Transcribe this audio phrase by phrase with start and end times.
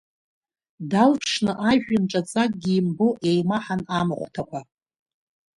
[0.89, 4.59] Далԥшны ажәҩан ҿаҵакгьы имбо еимаҳан амахәҭақәа.